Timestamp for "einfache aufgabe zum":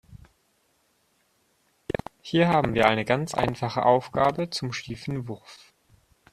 3.35-4.73